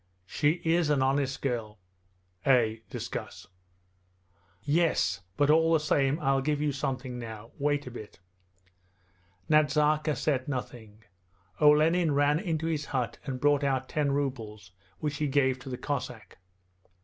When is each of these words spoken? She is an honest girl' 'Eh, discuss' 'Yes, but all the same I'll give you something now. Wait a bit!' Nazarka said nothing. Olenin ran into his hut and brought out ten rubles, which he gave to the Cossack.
She 0.25 0.53
is 0.63 0.89
an 0.89 1.03
honest 1.03 1.43
girl' 1.43 1.77
'Eh, 2.47 2.77
discuss' 2.89 3.45
'Yes, 4.63 5.21
but 5.37 5.51
all 5.51 5.71
the 5.73 5.79
same 5.79 6.17
I'll 6.21 6.41
give 6.41 6.59
you 6.59 6.71
something 6.71 7.19
now. 7.19 7.51
Wait 7.59 7.85
a 7.85 7.91
bit!' 7.91 8.19
Nazarka 9.47 10.15
said 10.15 10.47
nothing. 10.47 11.03
Olenin 11.59 12.13
ran 12.15 12.39
into 12.39 12.65
his 12.65 12.85
hut 12.85 13.19
and 13.25 13.39
brought 13.39 13.63
out 13.63 13.89
ten 13.89 14.11
rubles, 14.11 14.71
which 14.97 15.17
he 15.17 15.27
gave 15.27 15.59
to 15.59 15.69
the 15.69 15.77
Cossack. 15.77 16.39